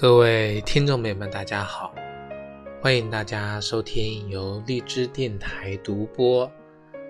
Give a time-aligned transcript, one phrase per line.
[0.00, 1.92] 各位听众朋友们，大家好！
[2.80, 6.48] 欢迎大家收听由荔枝电台独播、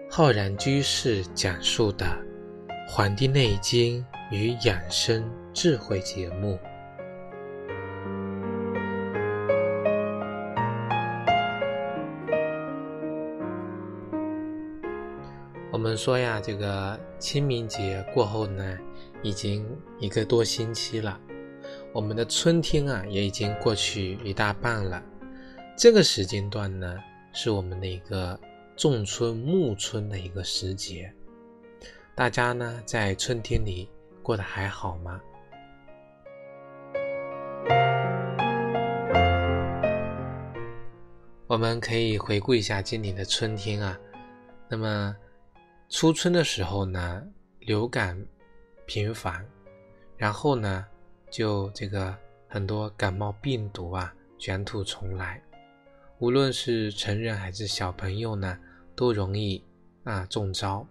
[0.09, 2.07] 浩然居士讲述的
[2.91, 6.59] 《黄帝内经与养生智慧》节目。
[15.71, 18.79] 我们说呀，这个清明节过后呢，
[19.21, 19.63] 已经
[19.99, 21.21] 一个多星期了。
[21.95, 25.03] 我们的春天啊，也已经过去一大半了。
[25.77, 26.99] 这个时间段呢，
[27.33, 28.39] 是我们的一个
[28.77, 31.13] 仲春暮春的一个时节。
[32.15, 33.89] 大家呢，在春天里
[34.23, 35.21] 过得还好吗？
[41.47, 43.99] 我们可以回顾一下今年的春天啊。
[44.69, 45.17] 那么，
[45.89, 47.23] 初春的时候呢，
[47.61, 48.23] 流感
[48.85, 49.43] 频繁，
[50.19, 50.85] 然后呢？
[51.31, 52.17] 就这个
[52.49, 55.43] 很多感冒病毒啊卷土重来，
[56.19, 58.59] 无论是成人还是小朋友呢，
[58.97, 59.63] 都容易
[60.05, 60.87] 啊中招。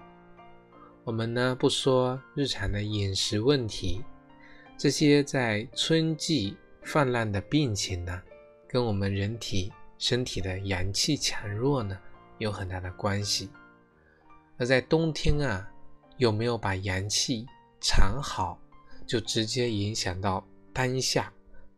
[1.04, 4.04] 我们呢不说日常的饮食问题，
[4.78, 8.22] 这些在春季泛滥的病情呢，
[8.68, 11.98] 跟我们人体身体的阳气强弱呢
[12.38, 13.50] 有很大的关系。
[14.58, 15.68] 而在冬天啊，
[16.18, 17.46] 有没有把阳气
[17.80, 18.60] 藏好？
[19.08, 21.32] 就直接影响到当下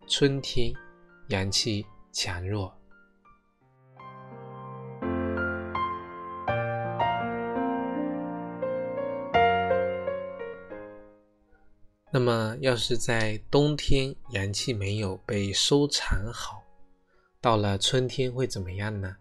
[0.08, 0.74] 春天
[1.28, 2.74] 阳气强弱。
[12.12, 16.64] 那么，要是在冬天阳气没有被收藏好，
[17.40, 19.16] 到了春天会怎么样呢？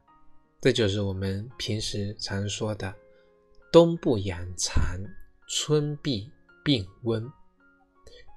[0.61, 2.93] 这就是我们平时常说的
[3.71, 4.83] “冬不养藏，
[5.47, 6.33] 春必
[6.65, 7.31] 病温”。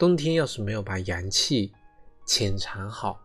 [0.01, 1.71] 冬天要是没有把阳气
[2.25, 3.21] 潜藏好，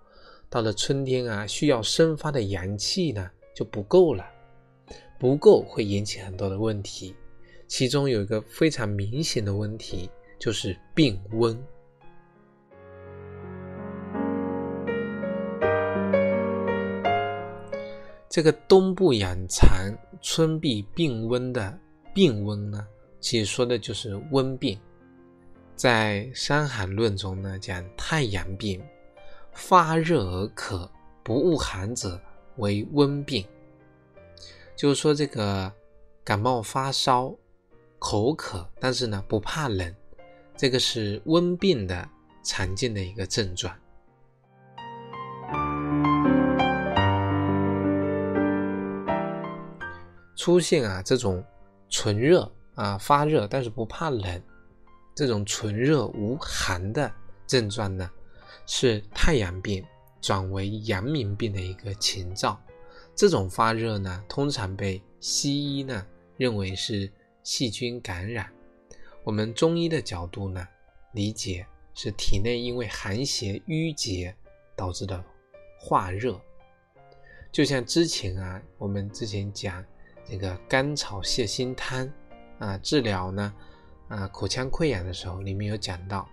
[0.51, 4.23] 到了春天啊，需要生发的阳气呢就不够了，
[5.19, 7.17] 不够会引起很多的问题，
[7.67, 11.59] 其中有一个非常明显的问题就是病温。
[18.29, 21.79] 这个冬不养藏，春必病温的
[22.13, 22.87] 病温呢，
[23.19, 24.79] 其实说的就是温病。
[25.77, 28.83] 在《伤寒论》中呢，讲太阳病，
[29.53, 30.91] 发热而渴，
[31.23, 32.19] 不恶寒者
[32.57, 33.47] 为温病。
[34.75, 35.71] 就是说，这个
[36.25, 37.31] 感冒发烧、
[37.99, 39.95] 口渴，但是呢不怕冷，
[40.57, 42.09] 这个是温病的
[42.43, 43.75] 常见的一个症状。
[50.35, 51.45] 出现啊这种
[51.91, 54.43] 纯热啊发热，但是不怕冷。
[55.17, 57.11] 这种纯热无寒的
[57.47, 58.11] 症状呢，
[58.67, 59.83] 是太阳病
[60.21, 62.61] 转为阳明病的一个前兆。
[63.15, 66.07] 这种发热呢，通常被西医呢
[66.37, 67.11] 认为是
[67.43, 68.53] 细菌感染。
[69.25, 70.69] 我们中医的角度呢，
[71.13, 74.37] 理解是体内因为寒邪淤结
[74.77, 75.25] 导致的
[75.81, 76.39] 化热。
[77.51, 79.83] 就像之前啊，我们之前讲
[80.29, 82.07] 这个甘草泻心汤
[82.59, 83.51] 啊，治疗呢。
[84.09, 86.29] 啊，口腔溃疡的时候，里面有讲到，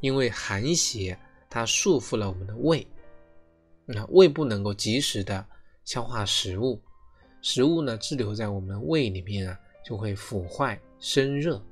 [0.00, 1.16] 因为寒邪
[1.48, 2.86] 它束缚了我们的胃，
[3.86, 5.46] 那胃不能够及时的
[5.84, 6.80] 消化食物，
[7.40, 11.62] 食物呢滞留在我们胃里面啊，就会腐坏生热，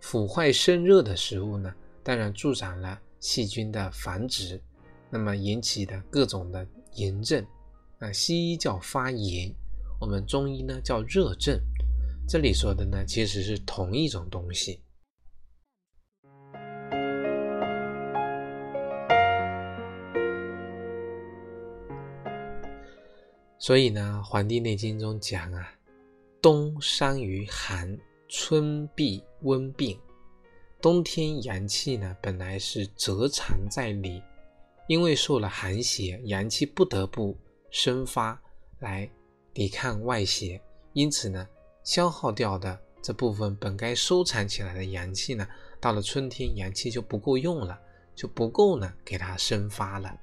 [0.00, 4.60] 腐坏生热的食物呢，当然助长了细菌的繁殖，
[5.08, 7.42] 那么引起的各种的炎症，
[8.00, 9.50] 啊，西医叫发炎，
[9.98, 11.58] 我们中医呢叫热症。
[12.28, 14.80] 这里说的呢，其实是同一种东西。
[23.58, 25.72] 所以呢，《黄帝内经》中讲啊，
[26.40, 27.96] 冬伤于寒，
[28.28, 29.96] 春必温病。
[30.80, 34.22] 冬天阳气呢，本来是蛰藏在里，
[34.88, 37.36] 因为受了寒邪，阳气不得不
[37.70, 38.40] 生发
[38.80, 39.08] 来
[39.52, 40.60] 抵抗外邪，
[40.94, 41.46] 因此呢。
[41.84, 45.46] 消耗掉的这部分本该收藏起来的阳气呢，
[45.80, 47.78] 到了春天阳气就不够用了，
[48.14, 50.16] 就不够呢给它生发了。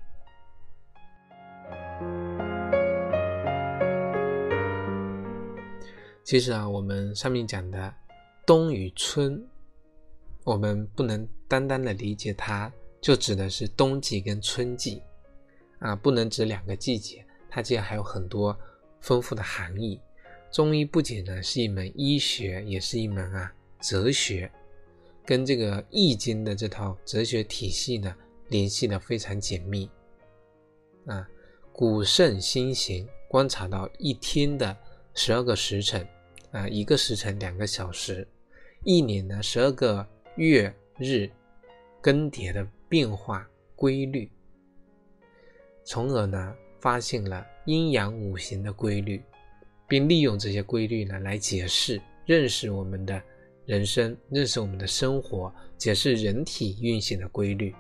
[6.23, 7.93] 其实啊，我们上面讲的
[8.45, 9.43] 冬与春，
[10.43, 12.71] 我们不能单单的理解它
[13.01, 15.01] 就指的是冬季跟春季
[15.79, 18.57] 啊，不能指两个季节，它其实还有很多
[19.01, 19.99] 丰富的含义。
[20.51, 24.51] 中医不仅呢是一门医学，也是一门啊哲学，
[25.25, 28.15] 跟这个易经的这套哲学体系呢
[28.47, 29.89] 联系的非常紧密。
[31.05, 31.27] 啊，
[31.71, 34.75] 古圣先贤观察到一天的
[35.13, 36.05] 十二个时辰，
[36.51, 38.27] 啊，一个时辰两个小时，
[38.83, 40.05] 一年呢十二个
[40.35, 41.29] 月日
[42.01, 44.29] 更迭的变化规律，
[45.83, 49.21] 从而呢发现了阴阳五行的规律，
[49.89, 53.21] 并利用这些规律呢来解释、认识我们的
[53.65, 57.75] 人生，认识我们的生活，解释人体运行的规律。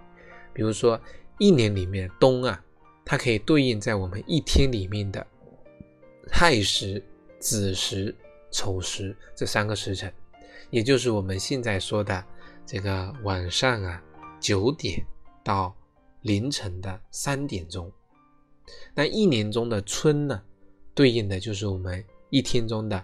[0.53, 0.99] 比如说，
[1.37, 2.61] 一年里面冬啊。
[3.05, 5.25] 它可以对应在我们一天里面的
[6.31, 7.03] 亥时、
[7.39, 8.15] 子时、
[8.51, 10.13] 丑时这三个时辰，
[10.69, 12.23] 也就是我们现在说的
[12.67, 13.99] 这个晚上啊
[14.39, 15.03] 九点
[15.43, 15.75] 到
[16.21, 17.91] 凌晨的三点钟。
[18.93, 20.39] 那一年中的春呢，
[20.99, 23.01] 对应的就是我们一天中的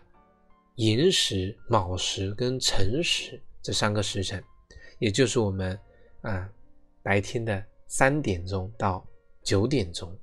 [0.76, 4.44] 寅时、卯时跟辰时这三个时辰，
[5.00, 5.80] 也就是我们
[6.20, 6.50] 啊
[7.02, 9.08] 白天的三点钟到。
[9.44, 10.14] 九点钟。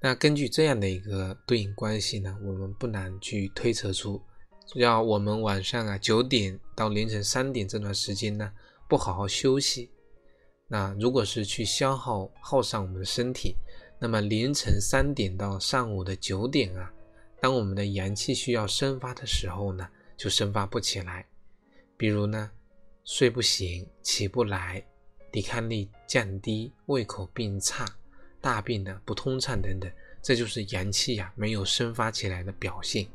[0.00, 4.20] 那根据这样的一个对应关系呢，我们不难去推测出，
[4.74, 8.52] 要我们晚上啊九点到凌晨三点这段时间呢，
[8.88, 9.90] 不好好休息，
[10.66, 13.56] 那如果是去消耗耗上我们的身体，
[13.98, 16.92] 那么凌晨三点到上午的九点啊。
[17.40, 21.24] 当我们的阳气需要生发的时候呢，就生发不起来。
[21.96, 22.50] 比如呢，
[23.04, 24.84] 睡不醒、起不来、
[25.32, 27.86] 抵抗力降低、胃口变差、
[28.40, 29.90] 大便呢不通畅等等，
[30.22, 33.06] 这就是阳气呀没有生发起来的表现。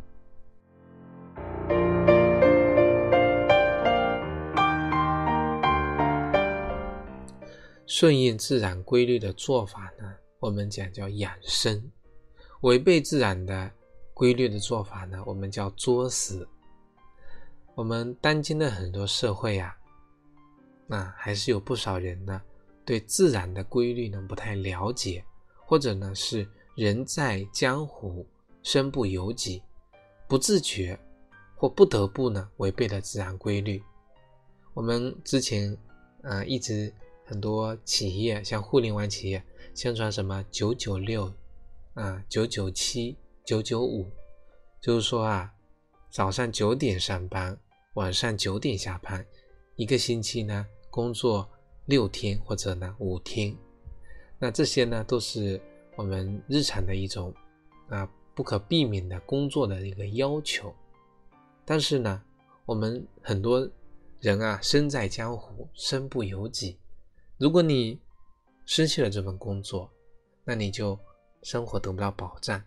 [7.85, 11.81] 顺应自然规律的做法呢，我们讲叫养生；
[12.61, 13.71] 违背自然的。
[14.15, 16.47] 规律的做法呢，我们叫作死。
[17.73, 19.75] 我们当今的很多社会啊，
[20.85, 22.39] 那还是有不少人呢，
[22.85, 25.25] 对自然的规律呢不太了解，
[25.65, 28.23] 或者呢是人在江湖，
[28.61, 29.63] 身不由己，
[30.27, 30.97] 不自觉
[31.55, 33.81] 或不得不呢违背了自然规律。
[34.75, 35.75] 我们之前
[36.21, 36.93] 呃一直
[37.25, 39.43] 很多企业，像互联网企业，
[39.73, 41.33] 宣传什么九九六
[41.93, 43.17] 啊九九七。
[43.45, 44.09] 九九五，
[44.79, 45.53] 就是说啊，
[46.09, 47.59] 早上九点上班，
[47.95, 49.25] 晚上九点下班，
[49.75, 51.49] 一个星期呢工作
[51.87, 53.53] 六天或者呢五天，
[54.39, 55.59] 那这些呢都是
[55.97, 57.33] 我们日常的一种
[57.89, 60.73] 啊不可避免的工作的一个要求。
[61.65, 62.23] 但是呢，
[62.65, 63.69] 我们很多
[64.21, 66.77] 人啊身在江湖，身不由己。
[67.37, 67.99] 如果你
[68.65, 69.91] 失去了这份工作，
[70.43, 70.97] 那你就
[71.41, 72.63] 生活得不到保障。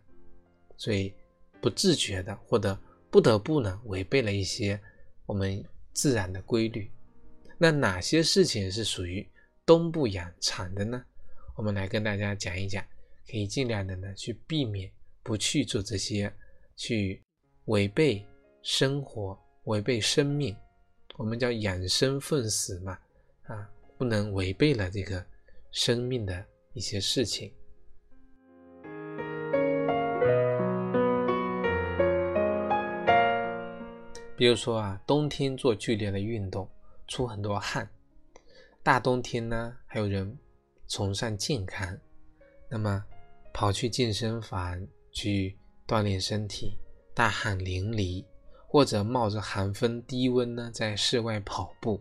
[0.77, 1.15] 所以
[1.61, 2.79] 不自觉的或者
[3.11, 4.79] 不得不呢，违背了一些
[5.25, 6.91] 我们自然的规律。
[7.57, 9.27] 那哪些事情是属于
[9.65, 11.03] 冬不养产的呢？
[11.55, 12.85] 我们来跟大家讲一讲，
[13.27, 14.93] 可以尽量的呢去避免，
[15.23, 16.31] 不去做这些，
[16.77, 17.23] 去
[17.65, 18.23] 违背
[18.63, 20.55] 生活、违背生命。
[21.17, 22.99] 我们叫养生奉死嘛，
[23.45, 25.25] 啊，不能违背了这个
[25.71, 27.53] 生命的一些事情。
[34.37, 36.69] 比如说啊，冬天做剧烈的运动，
[37.09, 37.87] 出很多汗；
[38.83, 40.39] 大冬天呢，还有人
[40.89, 41.99] 崇尚健康，
[42.69, 43.03] 那么
[43.55, 46.77] 跑去健身房去锻炼身体，
[47.15, 48.23] 大汗淋漓，
[48.69, 51.99] 或者冒着寒风低温呢，在室外跑步。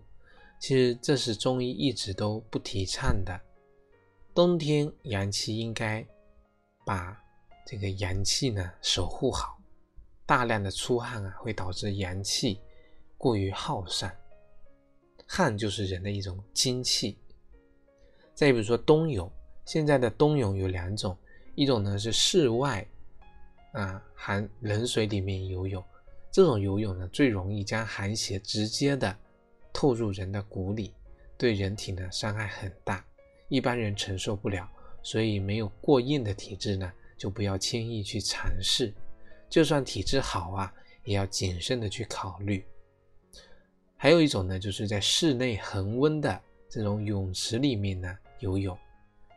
[0.59, 3.39] 其实这是中医一直都不提倡的。
[4.33, 6.05] 冬天阳气应该
[6.85, 7.17] 把
[7.65, 9.57] 这个阳气呢守护好。
[10.25, 12.59] 大量的出汗啊，会导致阳气
[13.17, 14.15] 过于耗散。
[15.27, 17.17] 汗就是人的一种精气。
[18.33, 19.31] 再比如说冬泳，
[19.65, 21.15] 现在的冬泳有两种，
[21.53, 22.85] 一种呢是室外
[23.71, 25.83] 啊含冷水里面游泳，
[26.31, 29.15] 这种游泳呢最容易将寒邪直接的
[29.75, 30.94] 透入人的骨里，
[31.38, 33.05] 对人体呢伤害很大，
[33.50, 34.65] 一般人承受不了，
[35.03, 38.94] 所以没有过硬的体质呢，就不要轻易去尝试。
[39.50, 42.65] 就算体质好啊，也要谨慎的去考虑。
[43.98, 48.77] 还有一种呢，就是在室内恒温的这种泳池里面呢游泳。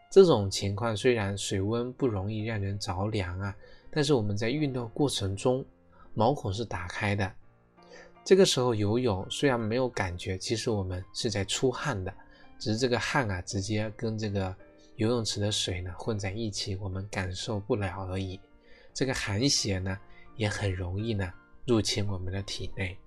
[0.08, 3.54] 这种情况虽然水温不容易让人着凉啊，
[3.90, 5.66] 但是我们在运动过程中
[6.14, 7.30] 毛孔是打开的，
[8.28, 12.12] 这个时候游泳虽然没有感觉，其实我们是在出汗的，
[12.58, 14.54] 只是这个汗啊直接跟这个
[14.96, 18.38] 游泳池的水呢混在一起，我们感受不了而已。
[18.92, 19.98] 这个寒邪呢
[20.36, 21.32] 也很容易呢
[21.66, 22.98] 入侵我们的体内。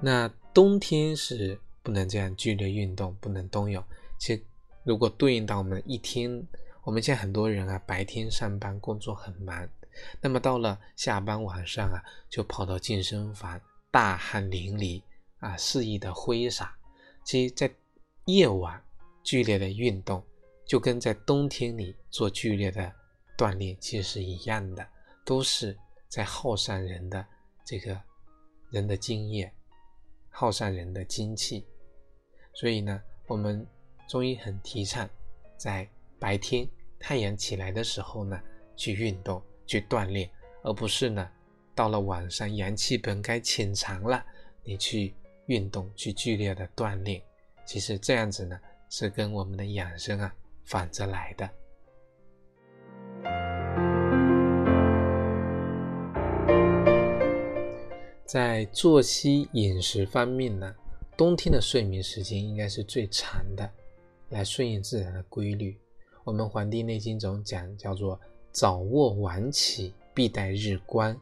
[0.00, 3.84] 那冬天是不能这样剧烈运动，不能冬泳。
[4.16, 4.42] 其实
[4.82, 6.42] 如果对应到我们一天，
[6.86, 9.68] 我们现在很多人啊，白天上班工作很忙，
[10.20, 12.00] 那么到了下班晚上啊，
[12.30, 15.02] 就跑到健身房，大汗淋漓
[15.40, 16.78] 啊，肆意的挥洒。
[17.24, 17.68] 其实，在
[18.26, 18.80] 夜晚
[19.24, 20.22] 剧烈的运动，
[20.64, 22.94] 就跟在冬天里做剧烈的
[23.36, 24.88] 锻炼其实是一样的，
[25.24, 25.76] 都是
[26.08, 27.26] 在耗散人的
[27.64, 28.00] 这个
[28.70, 29.52] 人的精液。
[30.30, 31.66] 耗散人的精气，
[32.52, 33.66] 所以呢，我们
[34.08, 35.10] 中医很提倡
[35.56, 36.68] 在白天
[36.98, 38.40] 太阳起来的时候呢
[38.74, 40.30] 去运动、去锻炼，
[40.62, 41.28] 而不是呢
[41.74, 44.24] 到了晚上阳气本该潜藏了，
[44.64, 45.14] 你去
[45.46, 47.22] 运动、去剧烈的锻炼，
[47.66, 48.58] 其实这样子呢
[48.88, 51.48] 是跟我们的养生啊反着来的。
[58.24, 60.74] 在作息饮食方面呢，
[61.16, 63.70] 冬天的睡眠时间应该是最长的，
[64.30, 65.78] 来顺应自然的规律。
[66.26, 71.16] 我们《黄帝内经》中讲，叫做早卧晚起，必待日光。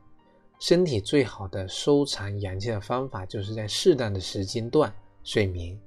[0.59, 4.91] 身体最好的收藏阳气的方法，就是在适当的时间段
[5.23, 5.79] 睡眠。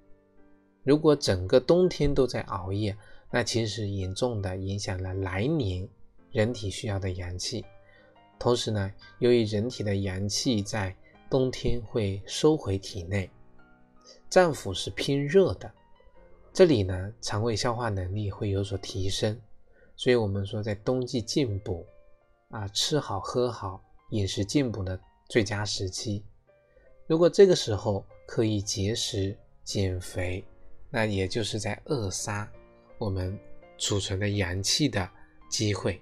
[0.84, 2.96] 如果整个冬天都在熬夜，
[3.32, 5.90] 那其实严重的影响了来年
[6.30, 7.66] 人体需要的阳气。
[8.38, 10.96] 同时呢，由于人体的阳气在
[11.28, 13.28] 冬天会收回体内，
[14.30, 15.74] 脏腑是偏热的，
[16.58, 19.40] 这里呢，肠胃消化能力会有所提升，
[19.96, 21.86] 所以我们说在冬季进补，
[22.50, 25.00] 啊，吃好喝好，饮食进补的
[25.30, 26.26] 最佳时期。
[27.06, 30.44] 如果这个时候刻意节食减肥，
[30.90, 32.52] 那也就是在扼杀
[32.98, 33.38] 我们
[33.78, 35.08] 储存的阳气的
[35.52, 36.02] 机会。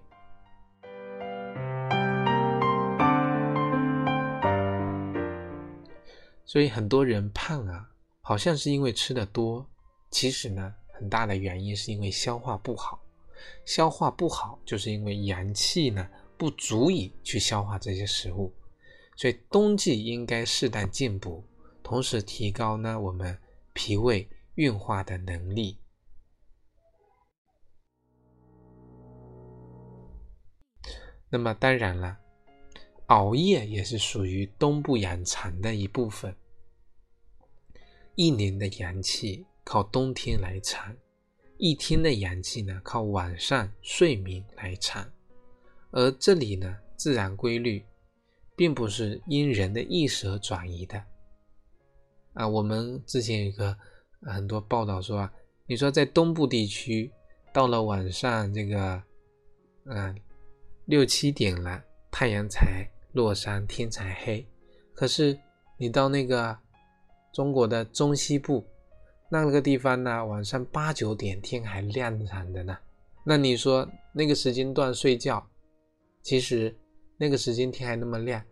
[6.45, 7.89] 所以很多人胖啊，
[8.21, 9.69] 好像是因为吃的多，
[10.15, 13.03] 其实呢，很大的原因是因为消化不好。
[13.65, 18.55] 消化不好，就是因为阳气呢不足以去消化这些食物。
[19.17, 21.43] 所以冬季应该适当进补，
[21.84, 23.38] 同时提高呢我们
[23.74, 25.77] 脾胃运化的能力。
[31.29, 32.17] 那么当然了。
[33.07, 36.34] 熬夜也是属于冬不养藏的一部分。
[38.15, 40.95] 一年的阳气靠冬天来藏，
[41.57, 45.05] 一天的阳气呢靠晚上睡眠来藏。
[45.91, 47.84] 而这里呢，自然规律
[48.55, 51.03] 并不是因人的意识而转移的。
[52.36, 53.77] 啊，我们之前有个
[54.22, 55.34] 很多报道说啊，
[55.65, 57.12] 你说在东部地区，
[57.51, 59.03] 到了晚上这个，
[59.88, 60.15] 嗯，
[60.86, 62.89] 六七点了，太阳才。
[63.15, 64.45] 落山天才黑，
[64.93, 65.39] 可是
[65.77, 66.53] 你到那个
[67.31, 68.62] 中国的中西部
[69.29, 72.77] 那个地方呢，晚上八九点天还亮闪的呢。
[73.24, 75.46] 那你说那个时间段睡觉，
[76.22, 76.75] 其实
[77.17, 78.44] 那个时间天还那么亮，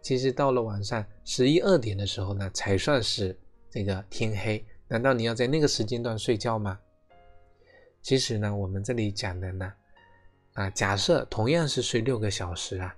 [0.00, 3.38] 其实到了晚上十一二点的时候呢，才算是
[3.70, 4.64] 这个天黑。
[4.88, 6.78] 难道你要在那个时间段睡觉吗？
[8.00, 9.72] 其实呢，我们这里讲的呢，
[10.54, 12.94] 啊，假设同样是睡六个小时啊。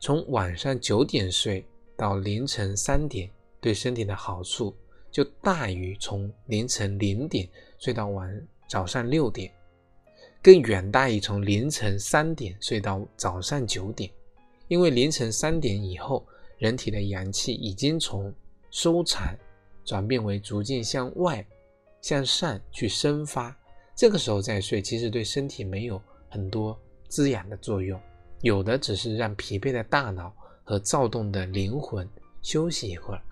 [0.00, 1.66] 从晚上九点睡
[1.96, 3.30] 到凌晨三点，
[3.60, 4.76] 对身体的好处
[5.18, 9.52] 就大于从凌晨零点睡到晚早上六点，
[10.40, 14.08] 更远大于从凌晨三点睡到早上九点。
[14.68, 16.24] 因为凌晨三点以后，
[16.58, 18.32] 人体的阳气已经从
[18.70, 19.36] 收藏
[19.84, 21.44] 转变为逐渐向外、
[22.00, 23.52] 向上去生发。
[23.96, 28.00] 这个时候再睡，其实对身体没有很多滋养的作用。
[28.42, 30.32] 有的只是让疲惫的大脑
[30.62, 32.08] 和躁动的灵魂
[32.40, 33.22] 休息一会儿。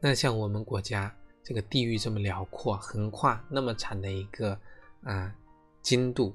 [0.00, 4.58] 那像我们国家这个地域这么辽阔，横跨那么长的一个
[5.02, 5.34] 啊
[5.82, 6.34] 经度，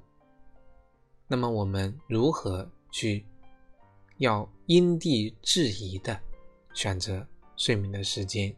[1.28, 3.26] 那么我们如何去
[4.18, 6.20] 要因地制宜的
[6.74, 7.26] 选择
[7.56, 8.56] 睡眠的时间？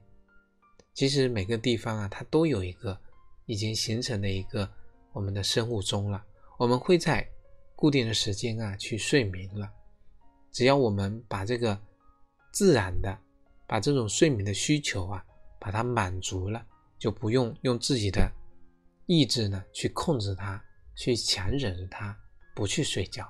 [0.94, 3.00] 其实每个地方啊，它都有一个
[3.46, 4.70] 已经形成的一个
[5.12, 6.24] 我们的生物钟了。
[6.58, 7.28] 我们会在
[7.76, 9.70] 固定的时间啊去睡眠了。
[10.52, 11.78] 只要我们把这个
[12.52, 13.18] 自然的，
[13.74, 15.25] 把这种睡眠的需求啊，
[15.60, 16.63] 把它满足了，
[17.00, 18.32] 就不用用自己的
[19.08, 20.63] 意志呢去控制它，
[20.96, 22.15] 去强忍着它，
[22.53, 23.27] 不去睡觉。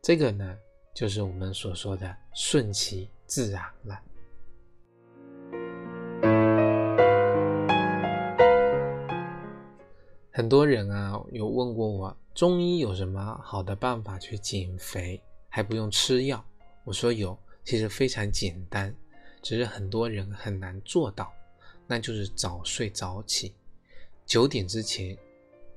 [0.00, 0.56] 这个呢，
[0.94, 4.00] 就是我们所说的顺其自然了。
[10.36, 16.44] 很多人啊，有问过我，中医有什么好的办法去减肥，还不用吃药？
[16.84, 18.94] 我说有，其实非常简单，
[19.40, 21.32] 只是很多人很难做到。
[21.86, 23.54] 那就是早睡早起，
[24.26, 25.16] 九点之前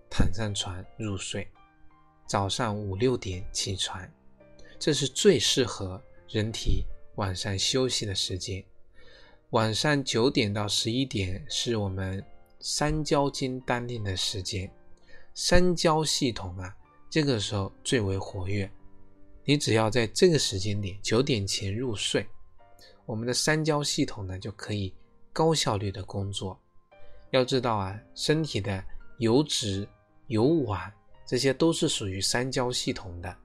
[0.09, 1.47] 躺上床入睡，
[2.27, 4.05] 早上五六点起床。
[4.77, 6.83] 这是最适合人体
[7.15, 8.61] 晚上休息的时间。
[9.51, 12.21] 晚上九点到十一点是我们
[12.61, 14.69] 三焦经当令的时间，
[15.33, 16.75] 三焦系统啊，
[17.09, 18.69] 这个时候最为活跃。
[19.45, 22.27] 你只要在这个时间点九点前入睡，
[23.05, 24.93] 我们的三焦系统呢就可以
[25.31, 26.59] 高效率的工作。
[27.31, 28.83] 要知道啊，身体的
[29.19, 29.87] 油脂、
[30.27, 30.91] 油烷
[31.25, 33.35] 这些都是属于三焦系统的。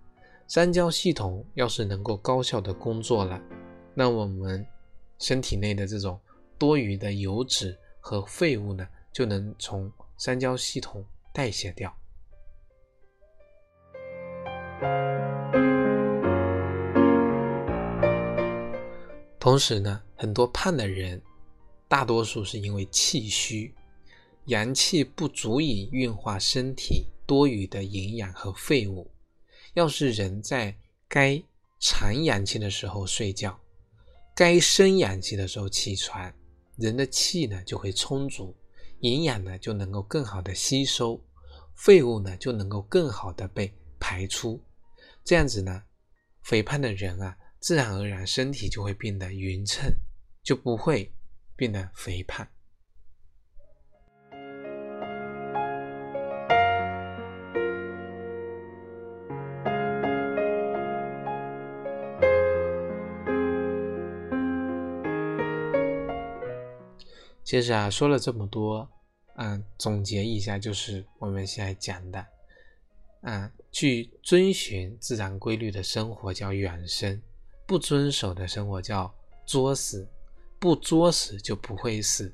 [0.49, 3.41] 三焦系统要是能够高效的工作了，
[3.95, 4.67] 那我们
[5.21, 6.21] 身体内的这种
[6.59, 11.97] 多余的油脂和废物呢，就能从三焦系统代谢掉。
[19.39, 21.23] 同时呢，很多胖的人，
[21.87, 23.73] 大多数是因为气虚，
[24.47, 29.09] 阳气不足以运化身体多余的营养和废物。
[29.75, 30.75] 要是人在
[31.07, 31.41] 该
[31.79, 33.57] 产氧气的时候睡觉，
[34.35, 36.33] 该生氧气的时候起床，
[36.77, 38.57] 人的气呢就会充足，
[39.05, 41.23] 营养呢就能够更好的吸收，
[41.75, 44.59] 废物呢就能够更好的被排出。
[45.23, 45.83] 这样子呢，
[46.43, 49.93] 肥胖的人啊，自然而然身体就会变得匀称，
[50.43, 51.15] 就不会
[51.55, 52.49] 变得肥胖。
[67.43, 68.91] 其实啊，说了这么多，
[69.37, 72.25] 嗯，总结一下，就是我们现在讲的，
[73.23, 77.21] 嗯，去遵循自然规律的生活叫养生，
[77.67, 79.13] 不遵守的生活叫
[79.45, 80.09] 作死，
[80.61, 82.33] 不作死就不会死。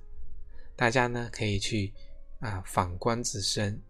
[0.76, 1.92] 大家呢可以去
[2.40, 3.80] 啊反观自身，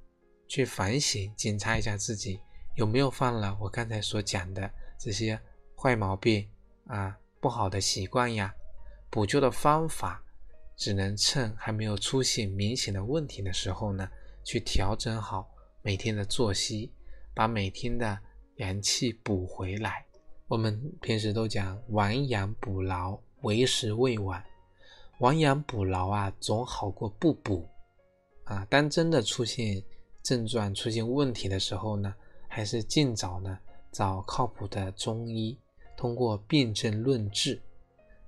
[0.46, 2.40] 去反省检查一下自己
[2.76, 5.40] 有没有犯了我刚才所讲的这些
[5.76, 6.48] 坏毛病
[6.86, 8.54] 啊不好的习惯呀，
[9.10, 10.22] 补救的方法。
[10.80, 14.08] 只能趁还没有出现明显的问题的时候呢，
[14.42, 15.46] 去调整好
[15.82, 16.90] 每天的作息，
[17.34, 18.18] 把每天的
[18.56, 20.06] 阳气补回来。
[20.48, 24.42] 我们平时都讲亡羊补牢，为时未晚。
[25.18, 27.68] 亡羊补牢啊，总好过不补
[28.44, 28.66] 啊。
[28.70, 29.82] 当真的出现
[30.22, 32.14] 症状、出现问题的时候呢，
[32.48, 33.58] 还是尽早呢
[33.92, 35.58] 找靠谱的中医，
[35.94, 37.60] 通过辨证论治。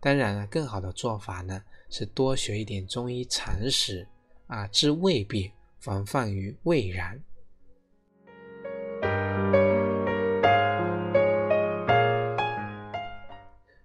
[0.00, 1.62] 当然了，更好的做法呢。
[1.92, 4.08] 是多学一点中医常识
[4.46, 7.22] 啊，治未病，防范于未然。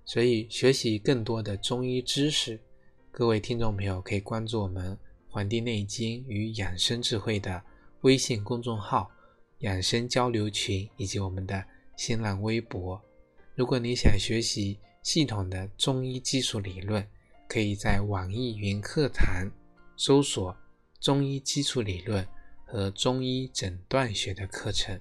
[0.06, 2.58] 所以，学习更多的中医知识，
[3.12, 4.93] 各位听众朋友可以关注我们
[5.28, 7.62] 《黄帝内经与养生智慧》的
[8.04, 9.12] 微信公众号、
[9.60, 11.62] 养生交流群以及我们的
[11.98, 13.02] 新浪微博。
[13.54, 17.06] 如果你想学习系统的中医基础理论，
[17.48, 19.50] 可以在网易云课堂
[19.96, 20.56] 搜索
[21.00, 22.28] “中医基础理论”
[22.66, 25.00] 和“中医诊断学”的课程。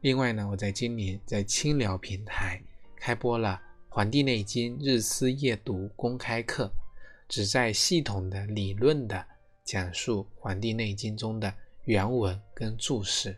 [0.00, 2.62] 另外呢，我在今年在清聊平台
[2.96, 3.60] 开播了
[3.94, 6.72] 《黄帝内经日思夜读》公开课，
[7.28, 9.26] 旨在系统的理论的
[9.64, 11.52] 讲述《黄帝内经》中的
[11.84, 13.36] 原文跟注释。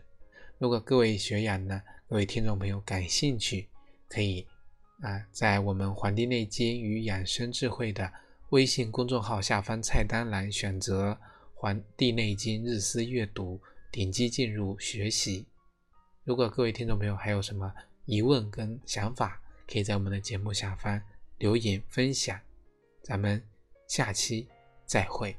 [0.59, 3.67] 如果各位学员呢，各位听众朋友感兴趣，
[4.07, 4.45] 可以。
[5.01, 8.11] 啊，在我们《黄帝内经与养生智慧》的
[8.49, 11.13] 微信公众号下方菜单栏选择
[11.55, 13.57] 《黄帝内经日思阅读》，
[13.91, 15.47] 点击进入学习。
[16.23, 17.73] 如果各位听众朋友还有什么
[18.05, 21.01] 疑问跟想法，可以在我们的节目下方
[21.39, 22.39] 留言分享。
[23.01, 23.41] 咱们
[23.87, 24.47] 下期
[24.85, 25.35] 再会。